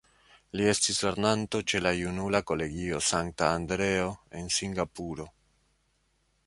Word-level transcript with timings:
Li 0.59 0.63
estis 0.69 1.01
lernanto 1.07 1.61
ĉe 1.73 1.81
la 1.87 1.91
Junula 1.97 2.41
Kolegio 2.53 3.03
Sankta 3.09 3.51
Andreo 3.59 4.09
en 4.41 4.53
Singapuro. 4.59 5.33